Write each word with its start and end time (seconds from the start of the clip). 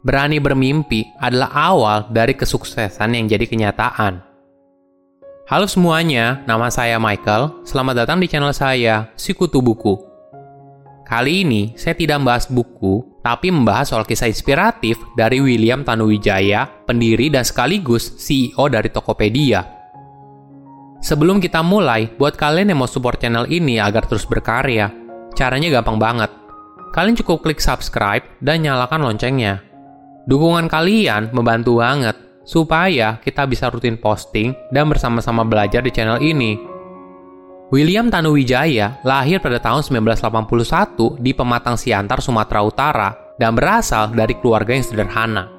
Berani 0.00 0.40
bermimpi 0.40 1.12
adalah 1.20 1.52
awal 1.52 1.98
dari 2.08 2.32
kesuksesan 2.32 3.12
yang 3.12 3.28
jadi 3.28 3.44
kenyataan. 3.44 4.24
Halo 5.44 5.68
semuanya, 5.68 6.40
nama 6.48 6.72
saya 6.72 6.96
Michael. 6.96 7.60
Selamat 7.68 8.04
datang 8.08 8.16
di 8.16 8.24
channel 8.24 8.56
saya, 8.56 9.12
Sikutu 9.12 9.60
Buku. 9.60 10.00
Kali 11.04 11.44
ini 11.44 11.76
saya 11.76 11.92
tidak 11.92 12.16
membahas 12.16 12.48
buku, 12.48 13.20
tapi 13.20 13.52
membahas 13.52 13.92
soal 13.92 14.08
kisah 14.08 14.32
inspiratif 14.32 14.96
dari 15.20 15.36
William 15.36 15.84
Tanuwijaya, 15.84 16.64
pendiri 16.88 17.28
dan 17.28 17.44
sekaligus 17.44 18.16
CEO 18.16 18.72
dari 18.72 18.88
Tokopedia. 18.88 19.60
Sebelum 21.04 21.44
kita 21.44 21.60
mulai, 21.60 22.08
buat 22.16 22.40
kalian 22.40 22.72
yang 22.72 22.80
mau 22.80 22.88
support 22.88 23.20
channel 23.20 23.44
ini 23.52 23.76
agar 23.76 24.08
terus 24.08 24.24
berkarya, 24.24 24.88
caranya 25.36 25.68
gampang 25.68 26.00
banget. 26.00 26.32
Kalian 26.96 27.20
cukup 27.20 27.44
klik 27.44 27.60
subscribe 27.60 28.24
dan 28.40 28.64
nyalakan 28.64 29.04
loncengnya 29.04 29.69
Dukungan 30.30 30.70
kalian 30.70 31.34
membantu 31.34 31.82
banget 31.82 32.14
supaya 32.46 33.18
kita 33.18 33.50
bisa 33.50 33.66
rutin 33.66 33.98
posting 33.98 34.54
dan 34.70 34.86
bersama-sama 34.86 35.42
belajar 35.42 35.82
di 35.82 35.90
channel 35.90 36.22
ini. 36.22 36.54
William 37.74 38.06
Tanuwijaya 38.06 39.02
lahir 39.02 39.42
pada 39.42 39.58
tahun 39.58 39.82
1981 39.82 41.18
di 41.18 41.34
Pematang 41.34 41.74
Siantar, 41.74 42.22
Sumatera 42.22 42.62
Utara 42.62 43.08
dan 43.42 43.58
berasal 43.58 44.14
dari 44.14 44.38
keluarga 44.38 44.70
yang 44.70 44.86
sederhana. 44.86 45.50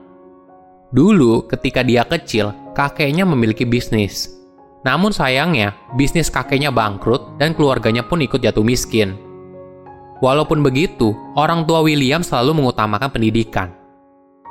Dulu, 0.96 1.52
ketika 1.52 1.84
dia 1.84 2.08
kecil, 2.08 2.56
kakeknya 2.72 3.28
memiliki 3.28 3.68
bisnis. 3.68 4.32
Namun 4.88 5.12
sayangnya, 5.12 5.76
bisnis 6.00 6.32
kakeknya 6.32 6.72
bangkrut 6.72 7.36
dan 7.36 7.52
keluarganya 7.52 8.08
pun 8.08 8.24
ikut 8.24 8.40
jatuh 8.40 8.64
miskin. 8.64 9.20
Walaupun 10.24 10.64
begitu, 10.64 11.12
orang 11.36 11.68
tua 11.68 11.84
William 11.84 12.24
selalu 12.24 12.60
mengutamakan 12.60 13.12
pendidikan 13.12 13.81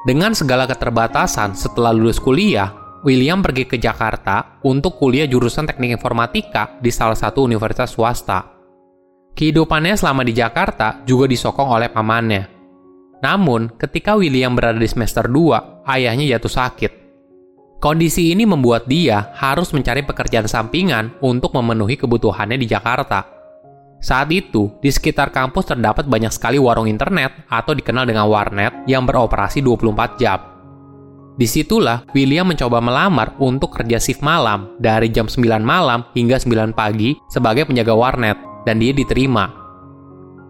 dengan 0.01 0.33
segala 0.33 0.65
keterbatasan 0.65 1.53
setelah 1.53 1.93
lulus 1.93 2.17
kuliah, 2.17 2.73
William 3.05 3.45
pergi 3.45 3.69
ke 3.69 3.77
Jakarta 3.77 4.61
untuk 4.65 4.97
kuliah 4.97 5.29
jurusan 5.29 5.69
teknik 5.69 6.01
informatika 6.01 6.77
di 6.81 6.89
salah 6.89 7.17
satu 7.17 7.45
universitas 7.45 7.93
swasta. 7.93 8.45
Kehidupannya 9.37 9.97
selama 9.97 10.25
di 10.25 10.33
Jakarta 10.33 11.05
juga 11.05 11.29
disokong 11.29 11.69
oleh 11.69 11.89
pamannya. 11.93 12.45
Namun, 13.21 13.77
ketika 13.77 14.17
William 14.17 14.57
berada 14.57 14.81
di 14.81 14.89
semester 14.89 15.29
2, 15.29 15.85
ayahnya 15.85 16.37
jatuh 16.37 16.53
sakit. 16.53 16.93
Kondisi 17.81 18.33
ini 18.33 18.45
membuat 18.45 18.85
dia 18.89 19.33
harus 19.37 19.73
mencari 19.73 20.05
pekerjaan 20.05 20.45
sampingan 20.45 21.17
untuk 21.25 21.57
memenuhi 21.57 21.97
kebutuhannya 21.97 22.61
di 22.61 22.69
Jakarta. 22.69 23.40
Saat 24.01 24.33
itu, 24.33 24.73
di 24.81 24.89
sekitar 24.89 25.29
kampus 25.29 25.77
terdapat 25.77 26.09
banyak 26.09 26.33
sekali 26.33 26.57
warung 26.57 26.89
internet 26.89 27.45
atau 27.53 27.77
dikenal 27.77 28.09
dengan 28.09 28.33
warnet 28.33 28.73
yang 28.89 29.05
beroperasi 29.05 29.61
24 29.61 30.17
jam. 30.17 30.41
Di 31.37 31.45
situlah 31.45 32.05
William 32.17 32.49
mencoba 32.49 32.81
melamar 32.81 33.37
untuk 33.41 33.77
kerja 33.77 34.01
shift 34.01 34.25
malam 34.25 34.77
dari 34.81 35.13
jam 35.13 35.29
9 35.29 35.41
malam 35.61 36.05
hingga 36.17 36.41
9 36.41 36.73
pagi 36.73 37.17
sebagai 37.29 37.69
penjaga 37.69 37.93
warnet 37.93 38.37
dan 38.65 38.81
dia 38.81 38.93
diterima. 38.93 39.53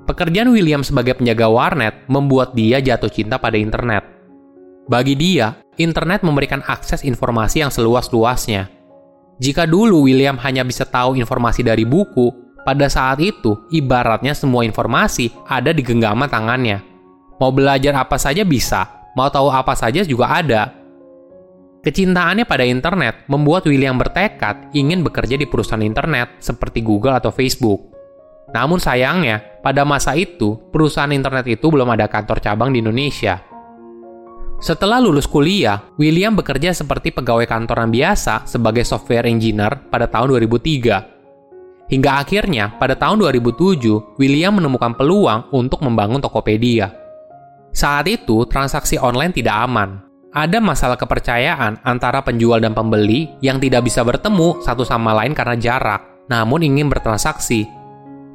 Pekerjaan 0.06 0.50
William 0.50 0.82
sebagai 0.82 1.14
penjaga 1.18 1.46
warnet 1.46 1.94
membuat 2.10 2.58
dia 2.58 2.82
jatuh 2.82 3.10
cinta 3.10 3.38
pada 3.38 3.54
internet. 3.54 4.02
Bagi 4.90 5.14
dia, 5.14 5.62
internet 5.78 6.26
memberikan 6.26 6.66
akses 6.66 7.06
informasi 7.06 7.62
yang 7.62 7.70
seluas-luasnya. 7.70 8.66
Jika 9.38 9.70
dulu 9.70 10.10
William 10.10 10.34
hanya 10.42 10.66
bisa 10.66 10.82
tahu 10.82 11.14
informasi 11.14 11.62
dari 11.62 11.86
buku, 11.86 12.49
pada 12.60 12.86
saat 12.92 13.18
itu, 13.24 13.56
ibaratnya 13.72 14.36
semua 14.36 14.68
informasi 14.68 15.32
ada 15.48 15.72
di 15.72 15.80
genggaman 15.80 16.28
tangannya. 16.28 16.84
Mau 17.40 17.48
belajar 17.48 17.96
apa 17.96 18.20
saja 18.20 18.44
bisa, 18.44 19.10
mau 19.16 19.32
tahu 19.32 19.48
apa 19.48 19.72
saja 19.72 20.04
juga 20.04 20.28
ada. 20.28 20.76
Kecintaannya 21.80 22.44
pada 22.44 22.68
internet 22.68 23.24
membuat 23.24 23.64
William 23.64 23.96
bertekad 23.96 24.76
ingin 24.76 25.00
bekerja 25.00 25.40
di 25.40 25.48
perusahaan 25.48 25.80
internet 25.80 26.36
seperti 26.36 26.84
Google 26.84 27.16
atau 27.16 27.32
Facebook. 27.32 27.88
Namun 28.52 28.76
sayangnya, 28.76 29.40
pada 29.64 29.88
masa 29.88 30.12
itu, 30.12 30.60
perusahaan 30.68 31.08
internet 31.08 31.48
itu 31.48 31.72
belum 31.72 31.88
ada 31.96 32.04
kantor 32.04 32.44
cabang 32.44 32.76
di 32.76 32.84
Indonesia. 32.84 33.40
Setelah 34.60 35.00
lulus 35.00 35.24
kuliah, 35.24 35.80
William 35.96 36.36
bekerja 36.36 36.76
seperti 36.76 37.16
pegawai 37.16 37.48
kantoran 37.48 37.88
biasa 37.88 38.44
sebagai 38.44 38.84
software 38.84 39.24
engineer 39.24 39.88
pada 39.88 40.04
tahun 40.04 40.36
2003 40.36 41.09
Hingga 41.90 42.22
akhirnya, 42.22 42.70
pada 42.78 42.94
tahun 42.94 43.18
2007, 43.18 44.14
William 44.14 44.54
menemukan 44.54 44.94
peluang 44.94 45.50
untuk 45.50 45.82
membangun 45.82 46.22
Tokopedia. 46.22 46.94
Saat 47.74 48.06
itu, 48.06 48.46
transaksi 48.46 48.94
online 48.94 49.34
tidak 49.34 49.58
aman. 49.66 49.98
Ada 50.30 50.62
masalah 50.62 50.94
kepercayaan 50.94 51.82
antara 51.82 52.22
penjual 52.22 52.62
dan 52.62 52.70
pembeli 52.70 53.26
yang 53.42 53.58
tidak 53.58 53.90
bisa 53.90 54.06
bertemu 54.06 54.62
satu 54.62 54.86
sama 54.86 55.10
lain 55.18 55.34
karena 55.34 55.58
jarak, 55.58 56.30
namun 56.30 56.62
ingin 56.62 56.86
bertransaksi. 56.86 57.66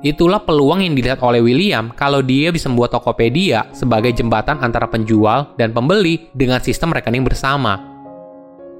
Itulah 0.03 0.43
peluang 0.43 0.83
yang 0.83 0.91
dilihat 0.91 1.23
oleh 1.23 1.39
William 1.39 1.95
kalau 1.95 2.19
dia 2.19 2.51
bisa 2.51 2.67
membuat 2.67 2.91
Tokopedia 2.91 3.71
sebagai 3.71 4.11
jembatan 4.11 4.59
antara 4.59 4.91
penjual 4.91 5.55
dan 5.55 5.71
pembeli 5.71 6.27
dengan 6.35 6.59
sistem 6.59 6.91
rekening 6.91 7.23
bersama. 7.23 7.94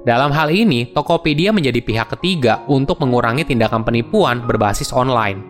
Dalam 0.06 0.30
hal 0.30 0.54
ini, 0.54 0.86
Tokopedia 0.94 1.50
menjadi 1.50 1.82
pihak 1.82 2.14
ketiga 2.14 2.62
untuk 2.70 3.02
mengurangi 3.02 3.42
tindakan 3.42 3.82
penipuan 3.82 4.38
berbasis 4.38 4.94
online. 4.94 5.42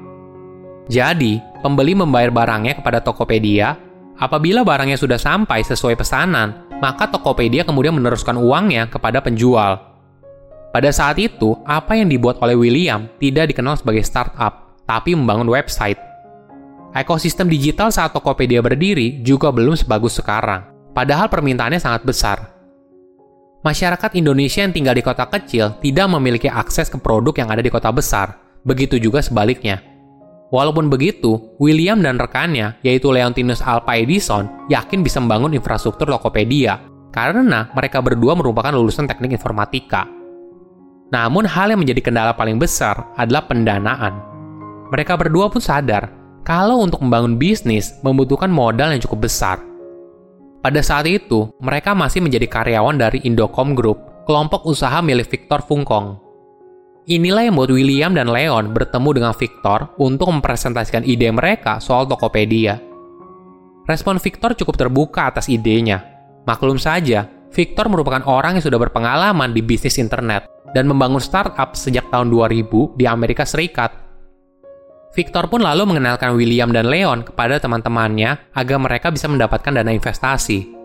Jadi, 0.89 1.37
pembeli 1.61 1.93
membayar 1.93 2.33
barangnya 2.33 2.81
kepada 2.81 3.05
Tokopedia. 3.05 3.77
Apabila 4.16 4.65
barangnya 4.65 4.97
sudah 4.97 5.21
sampai 5.21 5.61
sesuai 5.61 6.00
pesanan, 6.00 6.72
maka 6.81 7.05
Tokopedia 7.05 7.69
kemudian 7.69 8.00
meneruskan 8.00 8.41
uangnya 8.41 8.89
kepada 8.89 9.21
penjual. 9.21 9.77
Pada 10.72 10.89
saat 10.89 11.21
itu, 11.21 11.53
apa 11.69 11.93
yang 11.93 12.09
dibuat 12.09 12.41
oleh 12.41 12.56
William 12.56 13.12
tidak 13.21 13.53
dikenal 13.53 13.77
sebagai 13.77 14.09
startup, 14.09 14.72
tapi 14.89 15.12
membangun 15.12 15.53
website. 15.53 16.00
Ekosistem 16.97 17.53
digital 17.53 17.93
saat 17.93 18.16
Tokopedia 18.16 18.65
berdiri 18.65 19.21
juga 19.21 19.53
belum 19.53 19.77
sebagus 19.77 20.16
sekarang, 20.16 20.65
padahal 20.97 21.28
permintaannya 21.28 21.77
sangat 21.77 22.09
besar 22.09 22.56
masyarakat 23.66 24.15
Indonesia 24.15 24.62
yang 24.62 24.71
tinggal 24.71 24.94
di 24.94 25.03
kota 25.03 25.27
kecil 25.27 25.75
tidak 25.82 26.06
memiliki 26.06 26.47
akses 26.47 26.87
ke 26.87 27.03
produk 27.03 27.34
yang 27.34 27.50
ada 27.50 27.59
di 27.59 27.66
kota 27.66 27.91
besar. 27.91 28.38
Begitu 28.62 29.03
juga 29.03 29.19
sebaliknya. 29.19 29.82
Walaupun 30.54 30.87
begitu, 30.87 31.59
William 31.59 31.99
dan 31.99 32.22
rekannya, 32.22 32.78
yaitu 32.87 33.10
Leontinus 33.10 33.59
Alpa 33.59 33.99
Edison, 33.99 34.47
yakin 34.71 35.03
bisa 35.03 35.19
membangun 35.19 35.59
infrastruktur 35.59 36.06
Tokopedia 36.06 36.78
karena 37.10 37.66
mereka 37.75 37.99
berdua 37.99 38.38
merupakan 38.38 38.71
lulusan 38.71 39.10
teknik 39.10 39.34
informatika. 39.34 40.06
Namun 41.10 41.50
hal 41.50 41.75
yang 41.75 41.83
menjadi 41.83 41.98
kendala 41.98 42.38
paling 42.38 42.62
besar 42.62 43.10
adalah 43.19 43.50
pendanaan. 43.50 44.22
Mereka 44.94 45.19
berdua 45.19 45.50
pun 45.50 45.59
sadar 45.59 46.15
kalau 46.47 46.78
untuk 46.78 47.03
membangun 47.03 47.34
bisnis 47.34 47.98
membutuhkan 48.06 48.47
modal 48.47 48.94
yang 48.94 49.03
cukup 49.03 49.27
besar– 49.27 49.59
pada 50.66 50.82
saat 50.82 51.06
itu, 51.06 51.47
mereka 51.62 51.94
masih 51.94 52.19
menjadi 52.19 52.50
karyawan 52.50 52.99
dari 52.99 53.22
Indocom 53.22 53.78
Group, 53.78 54.27
kelompok 54.27 54.66
usaha 54.66 54.99
milik 54.99 55.31
Victor 55.31 55.62
Fungkong. 55.62 56.19
Inilah 57.06 57.47
yang 57.47 57.54
membuat 57.54 57.71
William 57.71 58.10
dan 58.10 58.27
Leon 58.27 58.75
bertemu 58.75 59.10
dengan 59.15 59.31
Victor 59.31 59.94
untuk 60.03 60.27
mempresentasikan 60.27 61.06
ide 61.06 61.31
mereka 61.31 61.78
soal 61.78 62.10
Tokopedia. 62.10 62.82
Respon 63.87 64.19
Victor 64.19 64.59
cukup 64.59 64.75
terbuka 64.75 65.31
atas 65.31 65.47
idenya. 65.47 66.03
Maklum 66.50 66.83
saja, 66.83 67.31
Victor 67.54 67.87
merupakan 67.87 68.27
orang 68.27 68.59
yang 68.59 68.66
sudah 68.66 68.83
berpengalaman 68.83 69.54
di 69.54 69.62
bisnis 69.62 70.03
internet 70.03 70.50
dan 70.75 70.91
membangun 70.91 71.22
startup 71.22 71.78
sejak 71.78 72.10
tahun 72.10 72.27
2000 72.27 72.98
di 72.98 73.06
Amerika 73.06 73.47
Serikat 73.47 74.06
Victor 75.16 75.49
pun 75.49 75.65
lalu 75.65 75.88
mengenalkan 75.88 76.37
William 76.37 76.69
dan 76.69 76.93
Leon 76.93 77.25
kepada 77.25 77.56
teman-temannya 77.56 78.53
agar 78.53 78.77
mereka 78.77 79.09
bisa 79.09 79.24
mendapatkan 79.33 79.72
dana 79.72 79.89
investasi. 79.89 80.77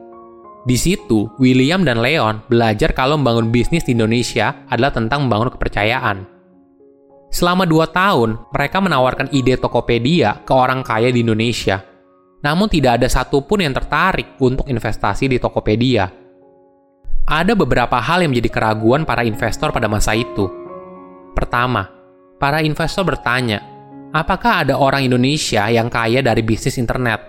Di 0.63 0.78
situ, 0.80 1.28
William 1.36 1.83
dan 1.83 2.00
Leon 2.00 2.48
belajar 2.48 2.95
kalau 2.95 3.19
membangun 3.19 3.51
bisnis 3.51 3.83
di 3.83 3.92
Indonesia 3.92 4.63
adalah 4.72 4.95
tentang 4.95 5.28
membangun 5.28 5.51
kepercayaan. 5.51 6.24
Selama 7.28 7.68
dua 7.68 7.92
tahun, 7.92 8.39
mereka 8.56 8.80
menawarkan 8.80 9.36
ide 9.36 9.60
Tokopedia 9.60 10.48
ke 10.48 10.54
orang 10.56 10.80
kaya 10.80 11.12
di 11.12 11.27
Indonesia. 11.27 11.84
Namun 12.39 12.72
tidak 12.72 13.04
ada 13.04 13.12
satupun 13.12 13.68
yang 13.68 13.75
tertarik 13.75 14.39
untuk 14.39 14.63
investasi 14.72 15.27
di 15.27 15.44
Tokopedia. 15.44 16.07
Ada 17.27 17.51
beberapa 17.51 18.00
hal 18.00 18.24
yang 18.24 18.31
menjadi 18.31 18.51
keraguan 18.51 19.04
para 19.04 19.27
investor 19.27 19.75
pada 19.75 19.92
masa 19.92 20.16
itu. 20.16 20.48
Pertama, 21.36 21.88
para 22.36 22.60
investor 22.60 23.07
bertanya, 23.07 23.71
apakah 24.12 24.68
ada 24.68 24.75
orang 24.75 25.08
Indonesia 25.08 25.68
yang 25.72 25.88
kaya 25.88 26.19
dari 26.19 26.44
bisnis 26.44 26.78
internet? 26.78 27.19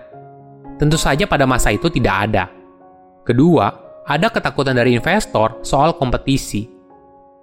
Tentu 0.79 0.99
saja 0.99 1.23
pada 1.27 1.47
masa 1.47 1.71
itu 1.71 1.87
tidak 1.87 2.15
ada. 2.29 2.51
Kedua, 3.23 3.71
ada 4.03 4.27
ketakutan 4.27 4.75
dari 4.75 4.95
investor 4.99 5.63
soal 5.63 5.95
kompetisi. 5.95 6.67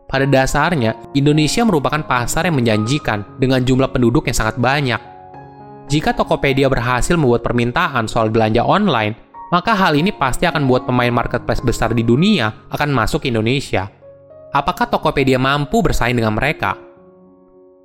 Pada 0.05 0.27
dasarnya, 0.29 1.15
Indonesia 1.17 1.65
merupakan 1.65 2.03
pasar 2.05 2.51
yang 2.51 2.61
menjanjikan 2.61 3.41
dengan 3.41 3.63
jumlah 3.65 3.89
penduduk 3.89 4.29
yang 4.29 4.37
sangat 4.37 4.61
banyak. 4.61 5.01
Jika 5.89 6.13
Tokopedia 6.15 6.69
berhasil 6.69 7.17
membuat 7.17 7.47
permintaan 7.47 8.11
soal 8.11 8.29
belanja 8.29 8.61
online, 8.63 9.15
maka 9.55 9.75
hal 9.75 9.99
ini 9.99 10.15
pasti 10.15 10.47
akan 10.47 10.67
buat 10.67 10.87
pemain 10.87 11.11
marketplace 11.11 11.63
besar 11.63 11.95
di 11.95 12.03
dunia 12.07 12.71
akan 12.71 12.91
masuk 12.91 13.27
ke 13.27 13.31
Indonesia. 13.31 13.87
Apakah 14.51 14.91
Tokopedia 14.91 15.39
mampu 15.39 15.79
bersaing 15.79 16.19
dengan 16.19 16.35
mereka? 16.35 16.75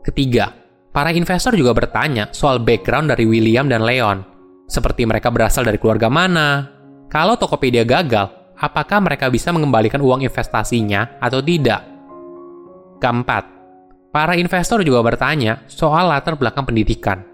Ketiga, 0.01 0.64
para 0.95 1.11
investor 1.11 1.59
juga 1.59 1.75
bertanya 1.75 2.31
soal 2.31 2.63
background 2.63 3.11
dari 3.11 3.27
William 3.27 3.67
dan 3.67 3.83
Leon. 3.83 4.23
Seperti 4.71 5.03
mereka 5.03 5.27
berasal 5.27 5.67
dari 5.67 5.75
keluarga 5.75 6.07
mana? 6.07 6.71
Kalau 7.11 7.35
Tokopedia 7.35 7.83
gagal, 7.83 8.31
apakah 8.55 9.03
mereka 9.03 9.27
bisa 9.27 9.51
mengembalikan 9.51 9.99
uang 9.99 10.23
investasinya 10.23 11.19
atau 11.19 11.43
tidak? 11.43 11.83
Keempat, 13.03 13.43
para 14.15 14.39
investor 14.39 14.79
juga 14.87 15.03
bertanya 15.03 15.67
soal 15.67 16.07
latar 16.07 16.39
belakang 16.39 16.63
pendidikan. 16.63 17.27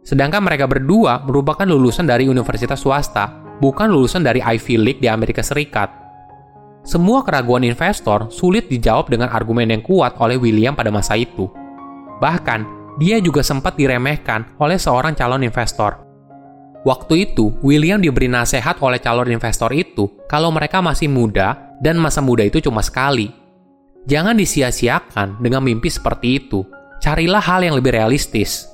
Sedangkan 0.00 0.40
mereka 0.40 0.64
berdua 0.64 1.20
merupakan 1.28 1.68
lulusan 1.68 2.08
dari 2.08 2.24
universitas 2.24 2.80
swasta, 2.80 3.28
bukan 3.60 3.92
lulusan 3.92 4.24
dari 4.24 4.40
Ivy 4.40 4.80
League 4.80 5.02
di 5.04 5.12
Amerika 5.12 5.44
Serikat. 5.44 5.92
Semua 6.84 7.20
keraguan 7.24 7.64
investor 7.68 8.32
sulit 8.32 8.68
dijawab 8.68 9.12
dengan 9.12 9.28
argumen 9.28 9.72
yang 9.72 9.80
kuat 9.84 10.16
oleh 10.20 10.36
William 10.36 10.76
pada 10.76 10.92
masa 10.92 11.16
itu. 11.16 11.48
Bahkan, 12.20 12.83
dia 13.00 13.18
juga 13.18 13.42
sempat 13.42 13.74
diremehkan 13.74 14.58
oleh 14.60 14.78
seorang 14.78 15.12
calon 15.14 15.42
investor. 15.42 16.00
Waktu 16.84 17.32
itu, 17.32 17.56
William 17.64 17.96
diberi 17.96 18.28
nasihat 18.28 18.76
oleh 18.84 19.00
calon 19.00 19.32
investor 19.32 19.72
itu 19.72 20.26
kalau 20.28 20.52
mereka 20.52 20.84
masih 20.84 21.08
muda 21.08 21.76
dan 21.80 21.96
masa 21.96 22.20
muda 22.20 22.44
itu 22.44 22.60
cuma 22.60 22.84
sekali. 22.84 23.32
Jangan 24.04 24.36
disia-siakan 24.36 25.40
dengan 25.40 25.64
mimpi 25.64 25.88
seperti 25.88 26.44
itu. 26.44 26.60
Carilah 27.00 27.40
hal 27.40 27.64
yang 27.64 27.76
lebih 27.80 27.96
realistis. 27.96 28.68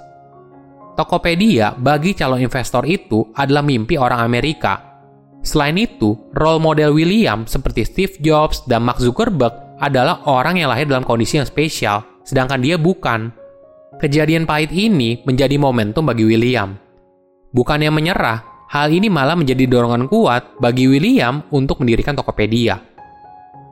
Tokopedia 0.98 1.78
bagi 1.78 2.18
calon 2.18 2.42
investor 2.42 2.82
itu 2.82 3.30
adalah 3.38 3.62
mimpi 3.62 3.94
orang 3.94 4.26
Amerika 4.26 4.90
Selain 5.40 5.72
itu, 5.80 6.20
role 6.36 6.60
model 6.60 6.92
William 6.92 7.48
seperti 7.48 7.88
Steve 7.88 8.14
Jobs 8.20 8.60
dan 8.68 8.84
Mark 8.84 9.00
Zuckerberg 9.00 9.80
adalah 9.80 10.20
orang 10.28 10.60
yang 10.60 10.68
lahir 10.68 10.84
dalam 10.84 11.04
kondisi 11.04 11.40
yang 11.40 11.48
spesial, 11.48 12.04
sedangkan 12.28 12.60
dia 12.60 12.76
bukan. 12.76 13.32
Kejadian 14.00 14.48
pahit 14.48 14.72
ini 14.72 15.20
menjadi 15.28 15.60
momentum 15.60 16.08
bagi 16.08 16.24
William. 16.24 16.72
Bukannya 17.52 17.92
menyerah, 17.92 18.64
hal 18.72 18.88
ini 18.88 19.12
malah 19.12 19.36
menjadi 19.36 19.68
dorongan 19.68 20.08
kuat 20.08 20.56
bagi 20.56 20.88
William 20.88 21.44
untuk 21.52 21.84
mendirikan 21.84 22.16
Tokopedia. 22.16 22.80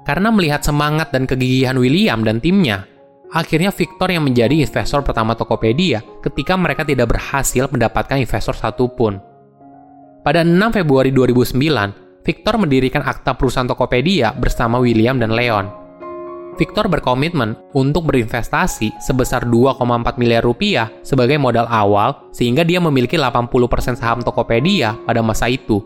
Karena 0.04 0.28
melihat 0.28 0.60
semangat 0.60 1.16
dan 1.16 1.24
kegigihan 1.24 1.80
William 1.80 2.20
dan 2.20 2.44
timnya, 2.44 2.84
akhirnya 3.32 3.72
Victor 3.72 4.12
yang 4.12 4.28
menjadi 4.28 4.52
investor 4.52 5.00
pertama 5.00 5.32
Tokopedia 5.32 6.04
ketika 6.20 6.60
mereka 6.60 6.84
tidak 6.84 7.08
berhasil 7.08 7.64
mendapatkan 7.72 8.20
investor 8.20 8.52
satupun. 8.52 9.16
Pada 10.20 10.44
6 10.44 10.52
Februari 10.76 11.08
2009, 11.08 12.20
Victor 12.20 12.60
mendirikan 12.60 13.00
akta 13.00 13.32
perusahaan 13.32 13.64
Tokopedia 13.64 14.36
bersama 14.36 14.76
William 14.76 15.16
dan 15.16 15.32
Leon. 15.32 15.77
Victor 16.58 16.90
berkomitmen 16.90 17.54
untuk 17.78 18.10
berinvestasi 18.10 18.98
sebesar 18.98 19.46
2,4 19.46 20.18
miliar 20.18 20.42
rupiah 20.42 20.90
sebagai 21.06 21.38
modal 21.38 21.70
awal 21.70 22.26
sehingga 22.34 22.66
dia 22.66 22.82
memiliki 22.82 23.14
80% 23.14 23.94
saham 23.94 24.18
Tokopedia 24.26 24.98
pada 25.06 25.22
masa 25.22 25.46
itu. 25.46 25.78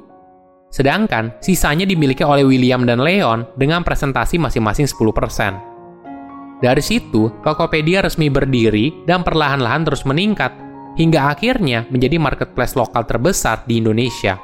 Sedangkan 0.73 1.37
sisanya 1.45 1.85
dimiliki 1.85 2.25
oleh 2.25 2.49
William 2.49 2.89
dan 2.89 3.05
Leon 3.05 3.45
dengan 3.61 3.85
presentasi 3.85 4.41
masing-masing 4.41 4.89
10%. 4.89 6.65
Dari 6.65 6.81
situ, 6.81 7.29
Tokopedia 7.45 8.01
resmi 8.01 8.33
berdiri 8.33 9.05
dan 9.05 9.21
perlahan-lahan 9.21 9.85
terus 9.85 10.09
meningkat 10.09 10.57
hingga 10.97 11.37
akhirnya 11.37 11.85
menjadi 11.93 12.17
marketplace 12.17 12.73
lokal 12.81 13.05
terbesar 13.05 13.69
di 13.69 13.85
Indonesia. 13.85 14.41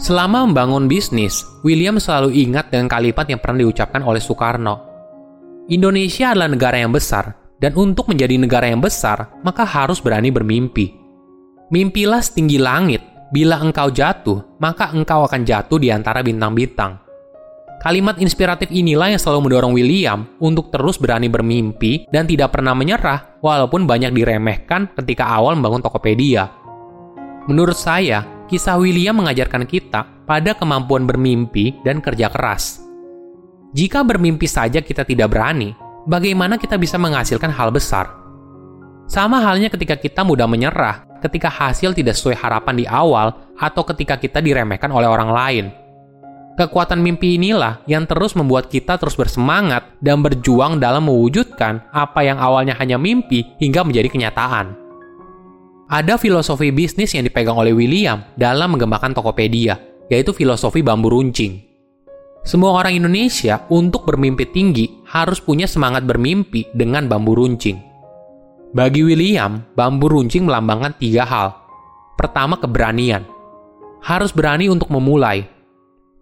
Selama 0.00 0.48
membangun 0.48 0.88
bisnis, 0.88 1.44
William 1.60 2.00
selalu 2.00 2.32
ingat 2.34 2.72
dengan 2.72 2.88
kalimat 2.88 3.28
yang 3.28 3.38
pernah 3.38 3.62
diucapkan 3.62 4.00
oleh 4.00 4.18
Soekarno. 4.18 4.93
Indonesia 5.64 6.36
adalah 6.36 6.52
negara 6.52 6.76
yang 6.76 6.92
besar, 6.92 7.32
dan 7.56 7.72
untuk 7.72 8.12
menjadi 8.12 8.36
negara 8.36 8.68
yang 8.68 8.84
besar, 8.84 9.32
maka 9.40 9.64
harus 9.64 9.96
berani 9.96 10.28
bermimpi. 10.28 10.92
Mimpilah 11.72 12.20
setinggi 12.20 12.60
langit, 12.60 13.00
bila 13.32 13.56
engkau 13.64 13.88
jatuh, 13.88 14.60
maka 14.60 14.92
engkau 14.92 15.24
akan 15.24 15.40
jatuh 15.48 15.80
di 15.80 15.88
antara 15.88 16.20
bintang-bintang. 16.20 17.00
Kalimat 17.80 18.20
inspiratif 18.20 18.68
inilah 18.68 19.16
yang 19.16 19.20
selalu 19.20 19.48
mendorong 19.48 19.72
William 19.72 20.28
untuk 20.36 20.68
terus 20.68 21.00
berani 21.00 21.32
bermimpi 21.32 22.12
dan 22.12 22.28
tidak 22.28 22.52
pernah 22.52 22.76
menyerah 22.76 23.40
walaupun 23.40 23.88
banyak 23.88 24.12
diremehkan 24.12 24.92
ketika 25.00 25.32
awal 25.32 25.56
membangun 25.56 25.80
Tokopedia. 25.80 26.44
Menurut 27.48 27.76
saya, 27.76 28.24
kisah 28.52 28.76
William 28.76 29.16
mengajarkan 29.16 29.64
kita 29.64 30.28
pada 30.28 30.52
kemampuan 30.52 31.08
bermimpi 31.08 31.80
dan 31.84 32.04
kerja 32.04 32.28
keras. 32.28 32.83
Jika 33.74 34.06
bermimpi 34.06 34.46
saja 34.46 34.78
kita 34.78 35.02
tidak 35.02 35.34
berani, 35.34 35.74
bagaimana 36.06 36.56
kita 36.56 36.78
bisa 36.78 36.94
menghasilkan 36.94 37.50
hal 37.50 37.74
besar? 37.74 38.06
Sama 39.10 39.42
halnya 39.42 39.68
ketika 39.68 39.98
kita 39.98 40.22
mudah 40.22 40.46
menyerah, 40.46 41.04
ketika 41.20 41.50
hasil 41.50 41.92
tidak 41.92 42.14
sesuai 42.14 42.38
harapan 42.38 42.74
di 42.78 42.86
awal, 42.86 43.34
atau 43.58 43.82
ketika 43.82 44.14
kita 44.16 44.38
diremehkan 44.38 44.88
oleh 44.94 45.10
orang 45.10 45.30
lain– 45.34 45.66
Kekuatan 46.54 47.02
mimpi 47.02 47.34
inilah 47.34 47.82
yang 47.90 48.06
terus 48.06 48.38
membuat 48.38 48.70
kita 48.70 48.94
terus 48.94 49.18
bersemangat 49.18 49.90
dan 49.98 50.22
berjuang 50.22 50.78
dalam 50.78 51.10
mewujudkan 51.10 51.82
apa 51.90 52.22
yang 52.22 52.38
awalnya 52.38 52.78
hanya 52.78 52.94
mimpi 52.94 53.42
hingga 53.58 53.82
menjadi 53.82 54.06
kenyataan. 54.06 54.78
Ada 55.90 56.14
filosofi 56.14 56.70
bisnis 56.70 57.10
yang 57.10 57.26
dipegang 57.26 57.58
oleh 57.58 57.74
William 57.74 58.22
dalam 58.38 58.70
mengembangkan 58.70 59.18
Tokopedia, 59.18 59.82
yaitu 60.06 60.30
filosofi 60.30 60.78
bambu 60.78 61.10
runcing. 61.10 61.73
Semua 62.44 62.76
orang 62.76 63.00
Indonesia 63.00 63.64
untuk 63.72 64.04
bermimpi 64.04 64.44
tinggi 64.52 65.00
harus 65.08 65.40
punya 65.40 65.64
semangat 65.64 66.04
bermimpi 66.04 66.68
dengan 66.76 67.08
bambu 67.08 67.32
runcing. 67.32 67.80
Bagi 68.76 69.00
William, 69.00 69.64
bambu 69.72 70.12
runcing 70.12 70.44
melambangkan 70.44 70.92
tiga 71.00 71.24
hal. 71.24 71.56
Pertama, 72.20 72.60
keberanian. 72.60 73.24
Harus 74.04 74.36
berani 74.36 74.68
untuk 74.68 74.92
memulai, 74.92 75.48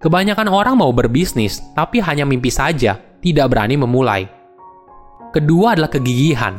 Kebanyakan 0.03 0.51
orang 0.51 0.83
mau 0.83 0.91
berbisnis, 0.91 1.63
tapi 1.79 2.03
hanya 2.03 2.27
mimpi 2.27 2.51
saja, 2.51 2.99
tidak 3.23 3.47
berani 3.55 3.79
memulai. 3.79 4.27
Kedua 5.31 5.79
adalah 5.79 5.87
kegigihan. 5.95 6.59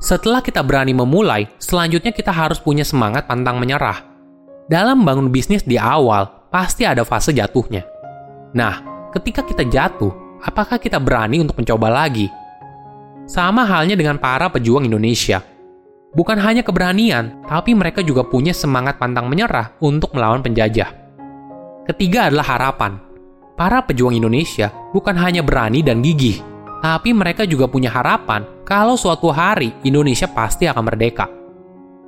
Setelah 0.00 0.40
kita 0.40 0.64
berani 0.64 0.96
memulai, 0.96 1.44
selanjutnya 1.60 2.16
kita 2.16 2.32
harus 2.32 2.56
punya 2.56 2.80
semangat 2.80 3.28
pantang 3.28 3.60
menyerah. 3.60 4.00
Dalam 4.64 5.04
bangun 5.04 5.28
bisnis 5.28 5.60
di 5.60 5.76
awal, 5.76 6.48
pasti 6.48 6.88
ada 6.88 7.04
fase 7.04 7.36
jatuhnya. 7.36 7.84
Nah, 8.54 9.08
ketika 9.10 9.42
kita 9.42 9.66
jatuh, 9.66 10.38
apakah 10.38 10.78
kita 10.78 11.02
berani 11.02 11.42
untuk 11.42 11.58
mencoba 11.58 11.90
lagi? 11.90 12.30
Sama 13.26 13.66
halnya 13.66 13.98
dengan 13.98 14.16
para 14.22 14.46
pejuang 14.46 14.86
Indonesia. 14.86 15.42
Bukan 16.14 16.38
hanya 16.38 16.62
keberanian, 16.62 17.42
tapi 17.50 17.74
mereka 17.74 17.98
juga 17.98 18.22
punya 18.22 18.54
semangat 18.54 19.02
pantang 19.02 19.26
menyerah 19.26 19.74
untuk 19.82 20.14
melawan 20.14 20.46
penjajah. 20.46 20.86
Ketiga 21.90 22.30
adalah 22.30 22.46
harapan. 22.46 23.02
Para 23.58 23.82
pejuang 23.82 24.14
Indonesia 24.14 24.70
bukan 24.94 25.18
hanya 25.18 25.42
berani 25.42 25.82
dan 25.82 25.98
gigih, 25.98 26.38
tapi 26.78 27.10
mereka 27.10 27.42
juga 27.46 27.66
punya 27.66 27.90
harapan 27.90 28.46
kalau 28.62 28.94
suatu 28.94 29.34
hari 29.34 29.74
Indonesia 29.82 30.30
pasti 30.30 30.70
akan 30.70 30.82
merdeka. 30.86 31.26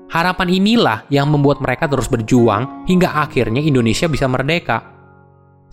Harapan 0.07 0.49
inilah 0.55 1.03
yang 1.11 1.27
membuat 1.27 1.59
mereka 1.59 1.91
terus 1.91 2.07
berjuang 2.07 2.87
hingga 2.87 3.19
akhirnya 3.27 3.59
Indonesia 3.59 4.07
bisa 4.07 4.31
merdeka. 4.31 4.96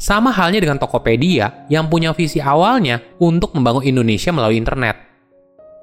Sama 0.03 0.35
halnya 0.35 0.59
dengan 0.59 0.75
Tokopedia 0.75 1.63
yang 1.71 1.87
punya 1.87 2.11
visi 2.11 2.43
awalnya 2.43 2.99
untuk 3.23 3.55
membangun 3.55 3.87
Indonesia 3.87 4.35
melalui 4.35 4.59
internet. 4.59 4.99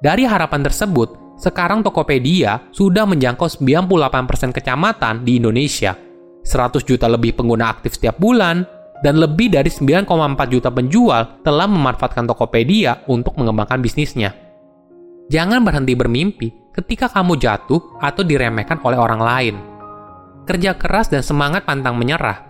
Dari 0.04 0.28
harapan 0.28 0.60
tersebut, 0.60 1.40
sekarang 1.40 1.80
Tokopedia 1.80 2.68
sudah 2.68 3.08
menjangkau 3.08 3.48
98% 3.48 4.52
kecamatan 4.52 5.24
di 5.24 5.40
Indonesia 5.40 5.96
100 6.44 6.84
juta 6.84 7.08
lebih 7.08 7.32
pengguna 7.32 7.72
aktif 7.72 7.96
setiap 7.96 8.20
bulan, 8.20 8.60
dan 9.00 9.16
lebih 9.16 9.56
dari 9.56 9.72
9,4 9.72 10.04
juta 10.52 10.68
penjual 10.68 11.40
telah 11.40 11.64
memanfaatkan 11.64 12.28
Tokopedia 12.28 13.08
untuk 13.08 13.40
mengembangkan 13.40 13.80
bisnisnya. 13.80 14.36
Jangan 15.32 15.64
berhenti 15.64 15.96
bermimpi 15.96 16.76
ketika 16.76 17.08
kamu 17.08 17.40
jatuh 17.40 17.96
atau 17.96 18.20
diremehkan 18.20 18.84
oleh 18.84 19.00
orang 19.00 19.20
lain. 19.24 19.56
Kerja 20.44 20.76
keras 20.76 21.08
dan 21.08 21.24
semangat 21.24 21.64
pantang 21.64 21.96
menyerah 21.96 22.50